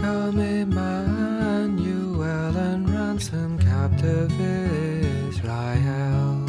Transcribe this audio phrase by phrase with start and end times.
[0.00, 6.46] come Emmanuel and ransom captive Israel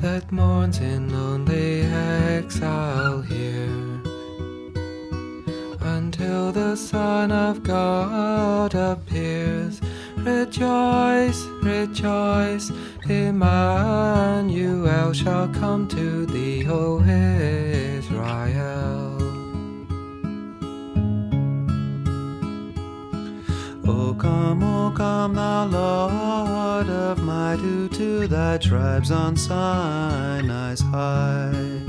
[0.00, 4.00] that mourns in lonely exile here
[5.80, 9.80] until the Son of God appears.
[10.16, 12.72] Rejoice, rejoice,
[13.08, 17.67] Emmanuel shall come to thee, O Israel.
[24.48, 31.82] Come, O come, thou Lord of might, who to thy tribes on Sinai's height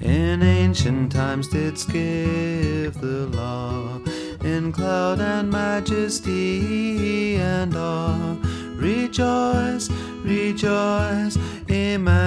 [0.00, 4.00] in ancient times didst give the law
[4.42, 8.36] in cloud and majesty and awe.
[8.74, 9.88] Rejoice,
[10.24, 12.18] rejoice, Emmanuel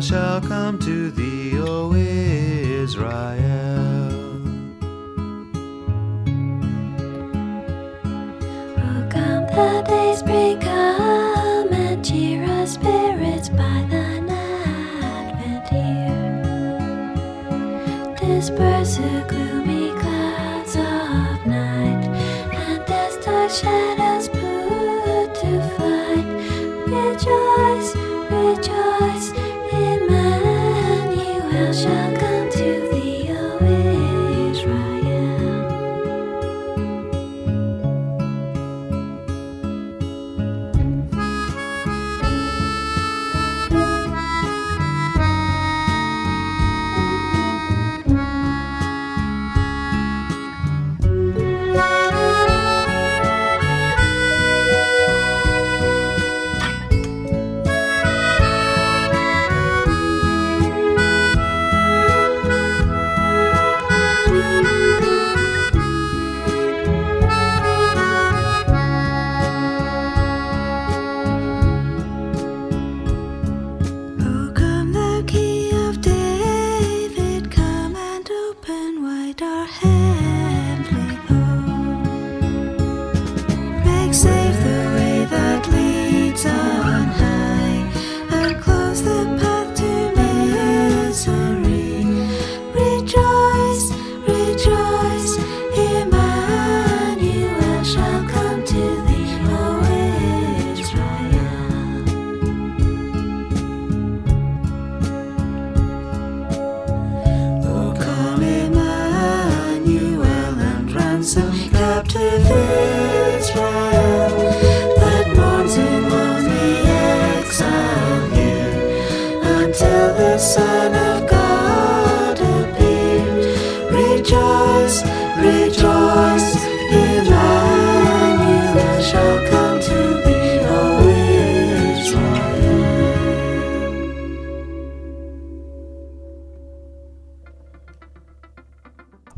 [0.00, 3.53] shall come to thee, O Israel.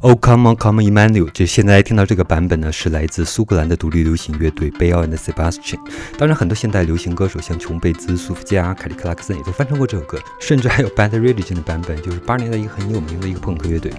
[0.07, 5.81] Oh Come On Come Emmanuel，这现在听到这个版本呢，是来自苏格兰的独立流行乐队 Bell and Sebastian。
[6.17, 13.93] 当然，很多现代流行歌手，像琼贝兹、苏福加、凯利克拉克森也都翻唱过这首歌，甚至还有 Bad Religion 的版本，就是八十年代一个很有名的一个朋克乐队。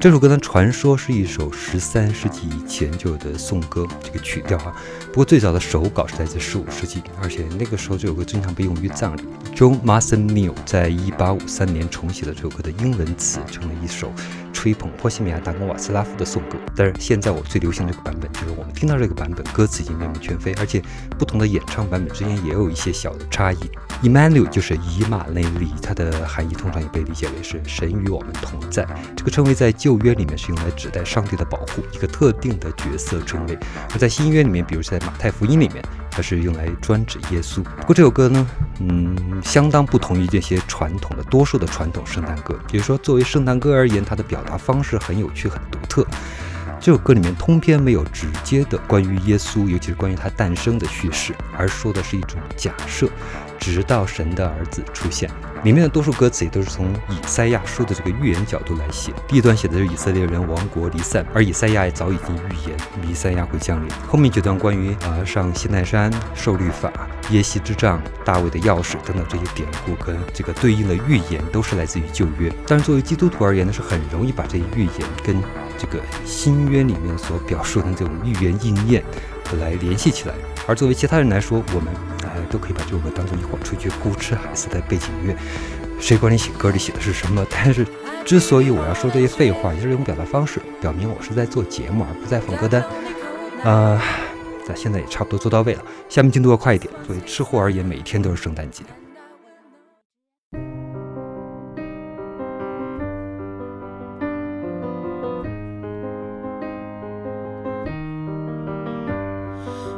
[0.00, 4.74] 这首歌呢，传说是一首十三世纪以前就有的颂歌，这个曲调啊。
[5.08, 9.24] 不过最早的手稿是来自十五世纪，而且那个时候这首歌经常被用于葬礼。
[9.54, 14.10] John Mason Neal 在一八五三年重写了这首歌的英文词，成了一首
[14.52, 16.58] 吹捧波西米亚达跟瓦斯拉夫的颂歌。
[16.76, 20.82] 但是现在我最流行的这个版本，就是我们听到这个版本，歌词已经面目全非，而且
[21.18, 23.58] 不同的演唱版本之间也有一些小的差异。
[24.02, 28.86] Emmanuel 就是以马内利，它的含义通常也被理解为是神与我们同在。
[29.16, 33.54] 这个称谓在旧约里面是用来指代上帝的保护，一个特定的角色称谓；
[33.92, 37.62] 而在新约里面，比如在马太福音里面，它是用来专指耶稣。
[37.62, 38.46] 不过这首歌呢，
[38.80, 46.06] 嗯，相当不同于这些传统的多数的传统圣诞歌，也就是说，作为圣诞歌而言，它的表达方式很有趣、很独特。
[46.80, 53.06] 这首歌里面通篇没有直接的关于耶稣，尤其是关于他诞生的叙事，而说的是一种假设，
[53.58, 55.30] 直到神的儿子出现。
[55.62, 59.12] 里面的多数歌词也都是从以赛亚书的这个预言角度来写。
[59.28, 62.76] 第一段写的是以色列人亡国离散，而以赛亚也早已经预言
[63.06, 63.90] 弥赛亚会降临。
[64.08, 66.90] 后面几段关于啊上西奈山受律法、
[67.30, 72.50] 耶西之杖、大卫的钥匙等等这些典故跟这个对应的预言，都是来自于旧约。
[72.66, 75.36] 但是作为基督徒而言呢，是很容易把这些预言跟
[75.76, 79.04] 这个新约里面所表述的这种预言应验
[79.58, 80.34] 来联系起来。
[80.66, 81.92] 而作为其他人来说，我们
[82.24, 85.36] 哎都可以把这首歌当做一会儿出去孤痴海思的背景音乐。
[85.98, 87.44] 谁管你写歌里写的是什么？
[87.50, 87.86] 但是
[88.24, 92.82] 之所以我要说这些废话，也是一种表达方式，表明我是在做节目，而不在放歌单。
[93.64, 94.02] 啊，
[94.66, 96.92] 咱现在也差不多做到位了，下面进度要快一点。
[97.06, 98.82] 作为吃货而言，每一天都是圣诞节。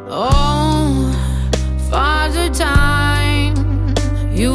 [0.09, 1.13] Oh,
[1.89, 3.55] Father Time,
[4.33, 4.53] you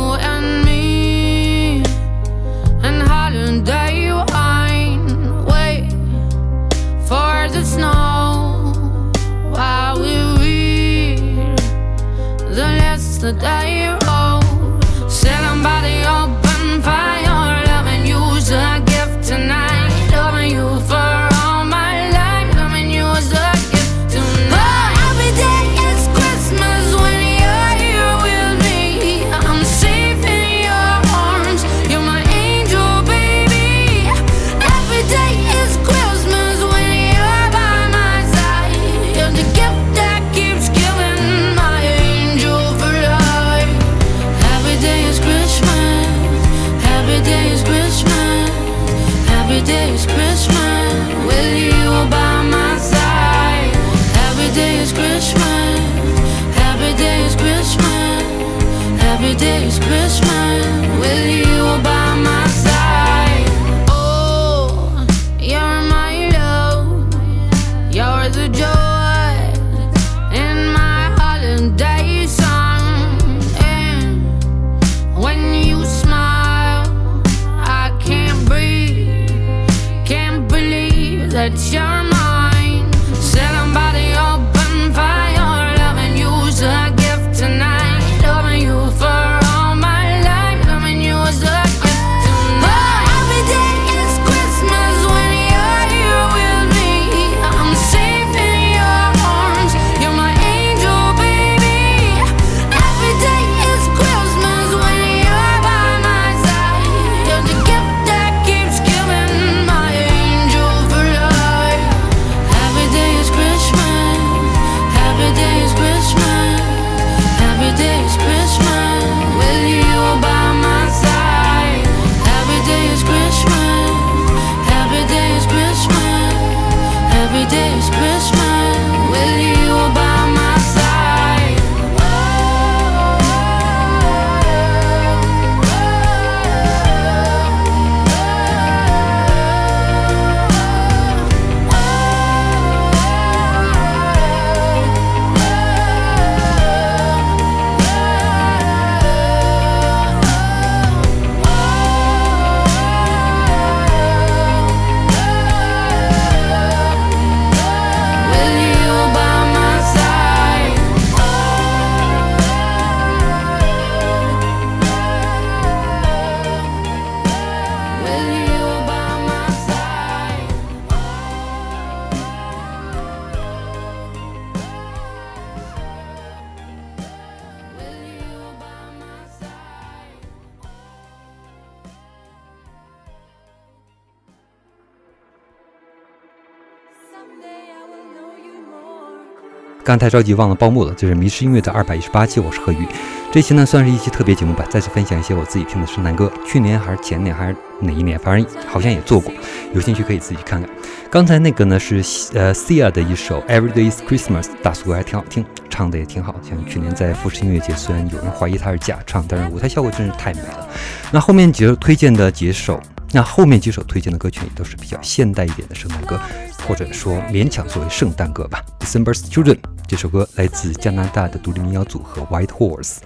[189.87, 192.85] 刚才太着急忘了报幕了，这是迷失音乐的二百一十八期，我是何宇。
[193.31, 196.29] 这期呢算是一期特别节目吧，再次分享一些我自己听的圣诞歌。
[196.45, 199.33] 去年还是前年还是哪一年，反正好像也做过，
[199.73, 200.69] 有兴趣可以自己看看。
[201.09, 202.03] 刚才那个呢是
[202.33, 206.35] 呃 Sia 的一首 Everyday's Christmas，大俗歌还挺好听，唱的也挺好。
[206.43, 210.67] 像去年在富士音乐节，虽然有人怀疑它是假唱，但是舞台效果真是太美了。
[211.13, 212.77] 那后面几首推荐的几首，
[213.13, 216.19] 那后面几首推荐的歌曲也都是比较现代一点的圣诞歌，
[216.67, 218.61] 或者说勉强作为圣诞歌吧。
[218.81, 222.97] December's Children 这首歌来自加拿大的独立民谣组合 White Horse。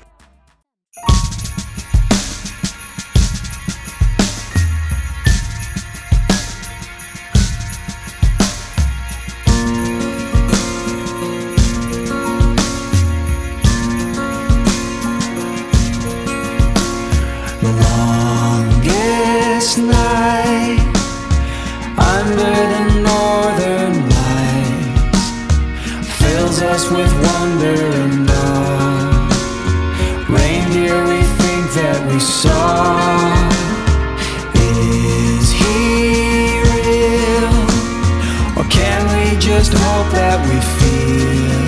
[40.32, 41.60] that we feel.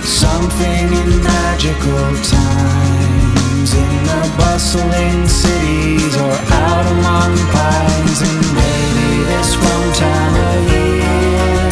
[0.00, 8.18] Something in magical times, in the bustling cities, or out among pines.
[8.24, 11.68] And maybe this one time of year,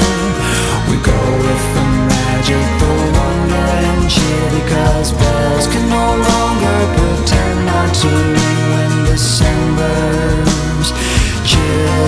[0.93, 7.59] we go with the magic, the wonder and cheer, because bells can no longer pretend
[7.65, 10.89] not to ring when December's
[11.49, 12.08] chill.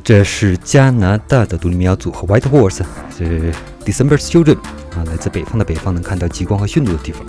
[0.00, 2.82] 这是加拿大的独立民组合 White Horse，
[3.16, 3.52] 是
[3.84, 4.58] December Children
[4.94, 7.24] 啊，来自北方的北方能看到极光和驯鹿的地方，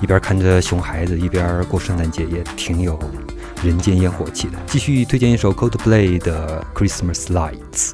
[0.00, 2.98] 一边看着熊孩子，一边过圣诞节，也挺有
[3.62, 4.58] 人间烟火气的。
[4.66, 7.92] 继续推荐一首 Coldplay 的 Christmas Lights。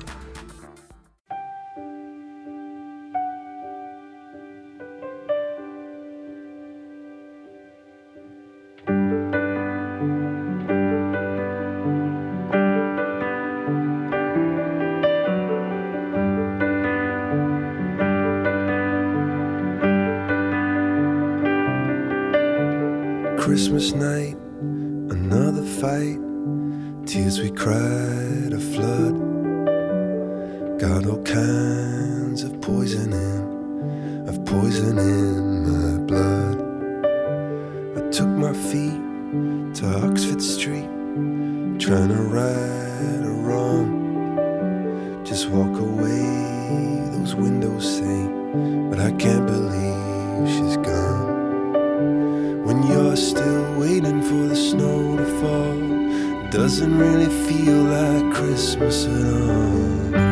[53.79, 56.51] waiting for the snow to fall.
[56.51, 60.28] Doesn't really feel like Christmas at all.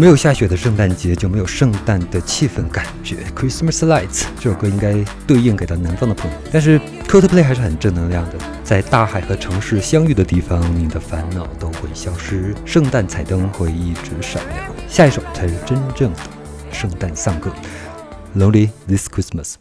[0.00, 3.16] 没有下雪的圣诞节就没有圣诞的气氛感觉。
[3.36, 4.94] Christmas Lights 这首歌应该
[5.26, 8.38] 对应给到南方的朋友，但是 Coldplay 还是很正能量的。
[8.64, 14.72] 在大海和城市相遇的地方，你的烦恼都会消失，圣诞彩灯会一直闪亮。
[14.88, 16.18] 下一首才是真正的
[16.72, 17.52] 圣诞丧歌
[18.34, 19.56] ，Lonely This Christmas。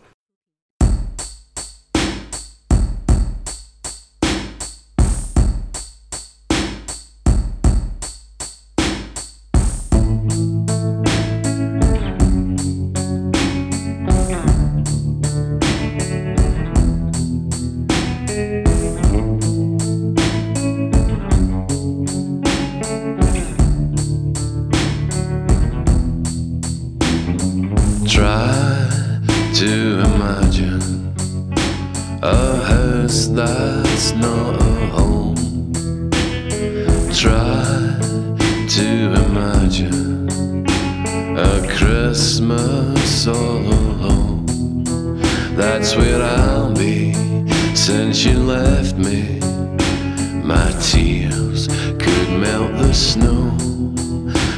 [52.50, 53.42] Melt the snow.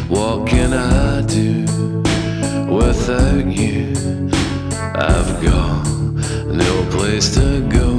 [0.08, 1.66] What can I do?
[2.80, 3.92] without you.
[5.12, 5.86] I've got
[6.48, 7.91] no place to go.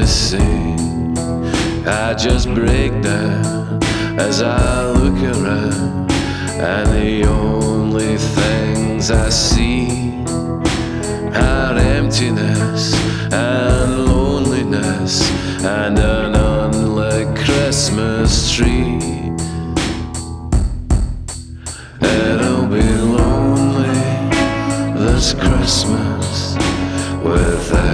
[0.00, 0.74] To say.
[1.84, 3.82] I just break down
[4.18, 6.10] as I look around,
[6.58, 10.24] and the only things I see
[11.34, 12.94] are emptiness
[13.30, 15.30] and loneliness
[15.64, 18.96] and an unlit Christmas tree.
[22.00, 24.00] It'll be lonely
[24.98, 26.54] this Christmas
[27.22, 27.89] without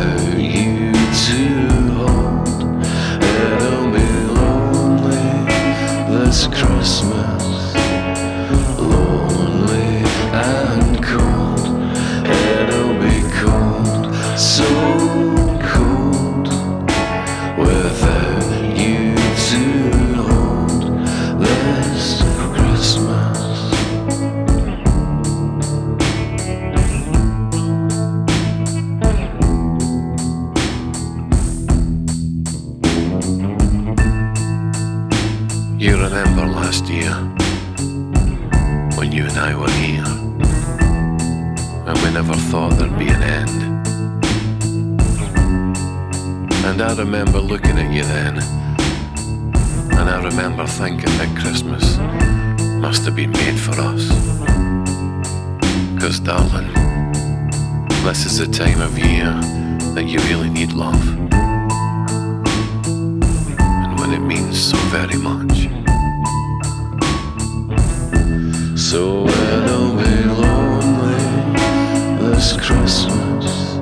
[39.17, 40.05] you and I were here,
[41.87, 43.63] and we never thought there'd be an end.
[46.67, 48.43] And I remember looking at you then,
[49.97, 51.97] and I remember thinking that Christmas
[52.79, 54.07] must have been made for us.
[55.95, 56.75] Because, darling,
[58.05, 59.33] this is the time of year
[59.95, 61.09] that you really need love.
[63.63, 65.86] And when it means so very much.
[68.97, 71.19] So it'll be lonely
[72.19, 73.76] this Christmas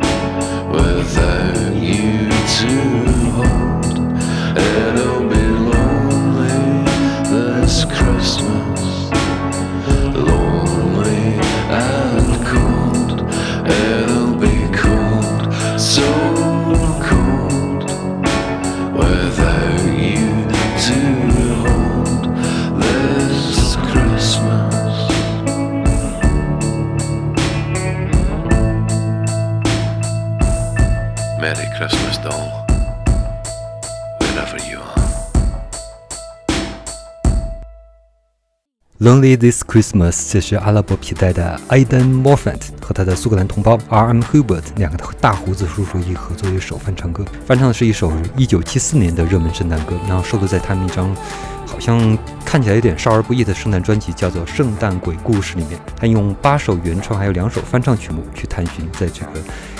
[31.45, 32.65] Merry christmas though
[38.99, 44.23] lonely This Christmas，这是阿拉伯皮带的 Aidan Morfant 和他的苏格兰同胞 R.M.
[44.23, 51.15] Hubert 两个大胡子叔叔一合作一首翻唱歌，翻唱的是一首1974年的热门圣诞歌，然后收录在他们一张
[51.67, 59.33] 好像看起来有点少儿不宜的圣诞专辑，叫做《圣诞鬼故事》里面，他用八首原创还有两首翻唱曲目去探寻在这个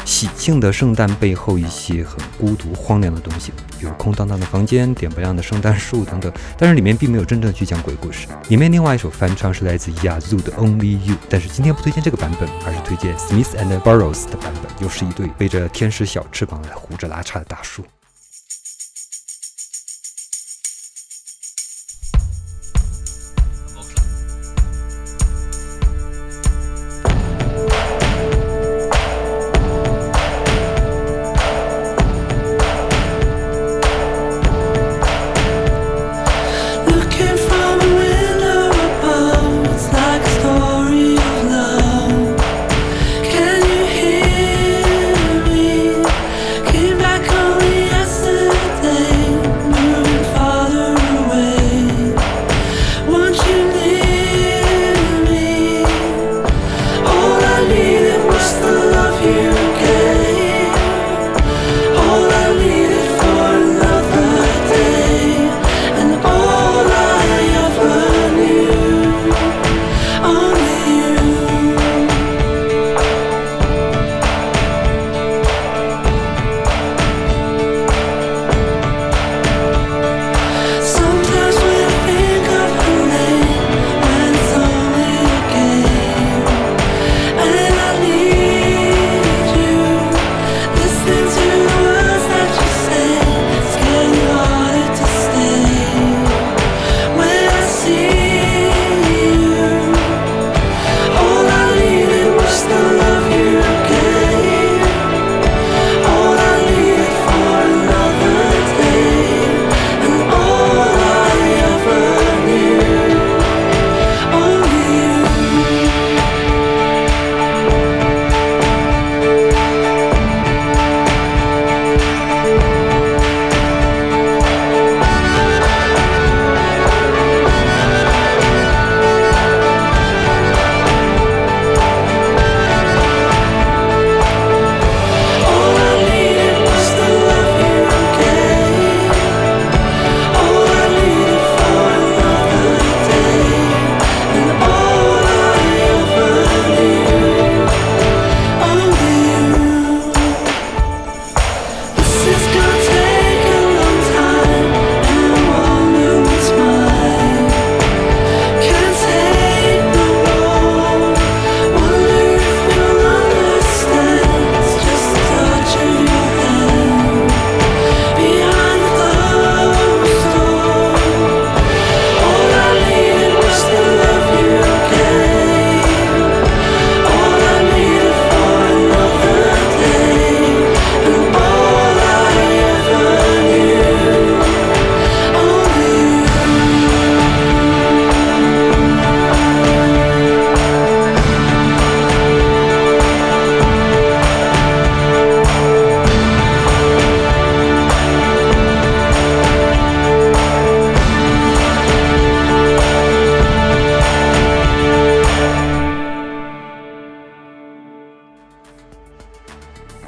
[0.05, 6.33] 喜庆的圣诞背后一些很孤独荒凉的东西，比如空荡荡的房间、点不亮的圣诞树等等。
[6.59, 8.27] 但是里面并没有真正去讲鬼故事。
[8.49, 17.85] 里面另外一首翻唱是来自 Yazoo 的 Only You，但是今天不推荐这个版本，而是推荐 Smith and Burrows 的版本，又是一对背着天使小翅膀来胡着拉碴的大叔。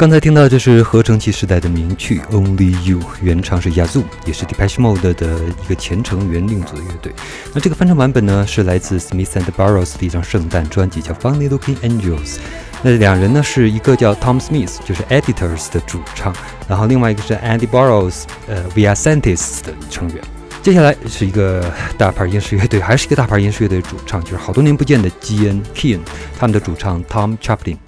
[0.06, 7.12] 刚才听到这是合成器时代的名曲《Only You》，原唱是 Yazoo，也是 Depeche Mode 的一个前成员另组的乐队。
[7.52, 12.34] 那这个翻唱版本呢，是来自 Smith and Burrows 的一张圣诞专辑，叫《Funny Looking Angels》。
[12.82, 16.32] 那两人呢是一个叫 Tom Smith，就是 Editors 的主唱，
[16.68, 20.22] 然后另外一个是 Andy Burrows，呃，We Are Scientists 的成员。
[20.62, 25.98] 接下来是一个大牌英式乐队，还是一个大牌英式乐队主唱，就是好多年不见的基恩 Kean，
[26.38, 27.78] 他们的主唱 Tom Chaplin。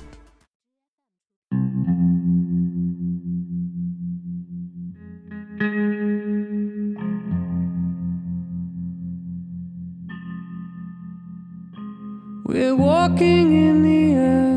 [12.49, 14.57] We're walking in the air.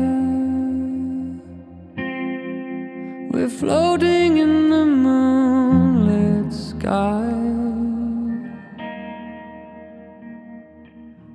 [3.30, 7.28] We're floating in the moonlit sky.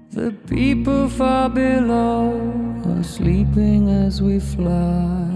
[0.10, 2.42] The people far below
[2.88, 5.30] are sleeping as we fly.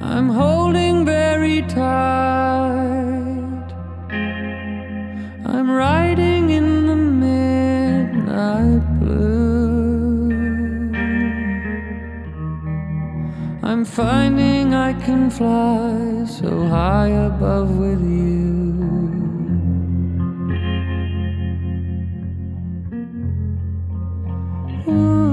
[0.00, 2.43] I'm holding very tight.
[13.84, 18.44] Finding I can fly so high above with you.
[24.84, 25.23] Far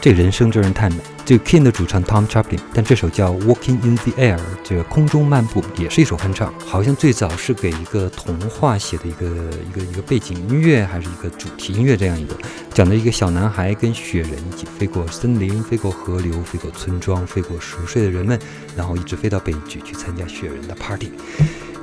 [0.00, 0.96] 这人生真是太美。
[1.26, 12.34] 这个 King 的主唱 Tom Chaplin，但这首叫《Walking in the Air》，这个空中漫步也是一首翻唱，好像最早是给一个童话写的一个一个一个背景音乐，还是一个主题音乐这样一个，
[12.72, 18.36] 讲的一个小男孩跟雪人一起飞过森林，飞过河流，飞过村庄，飞过熟睡的人们，
[18.76, 21.12] 然后一直飞到北极去参加雪人的 party。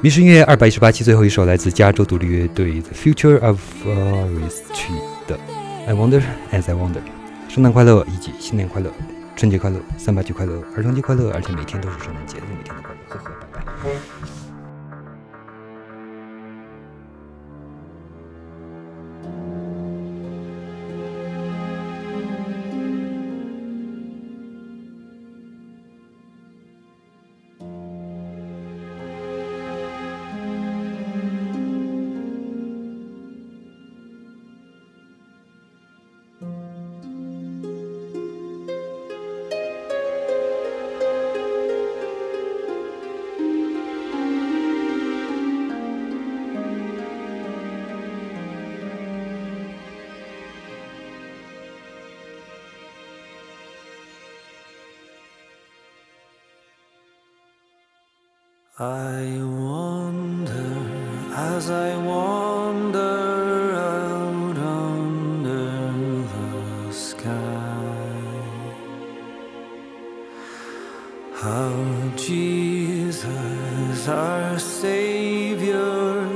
[0.02, 5.40] 迷失音乐二百一十八期最后一首来自加州独立乐队 The Future of Forestry 的
[5.88, 7.02] I Wonder as I Wonder。
[7.58, 8.94] 圣诞快乐以及新年快乐，
[9.36, 14.37] 春节快乐，三八节快乐，儿童节快乐，而且每天都是圣诞节，每天都快乐，呵呵，拜拜。
[72.16, 73.26] Jesus,
[74.08, 76.28] our Savior,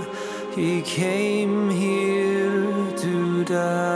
[0.56, 3.91] He came here to die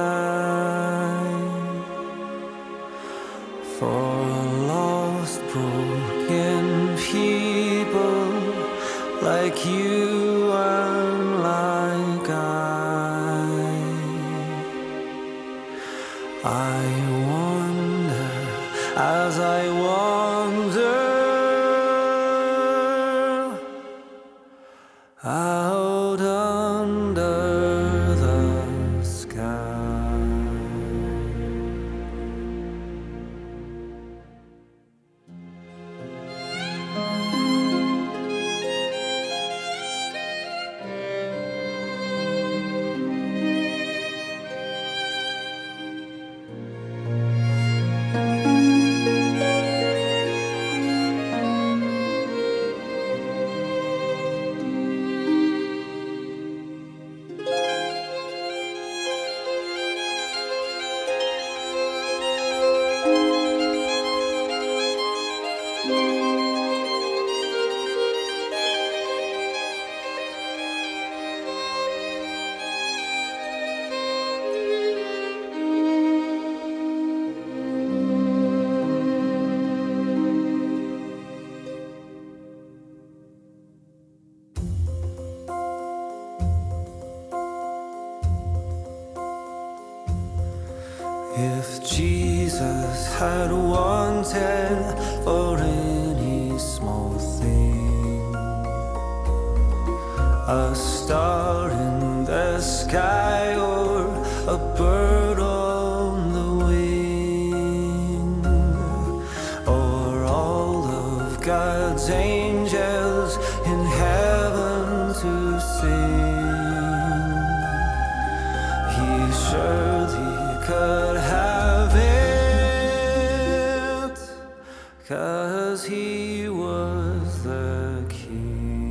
[125.08, 128.85] Cause he was the king.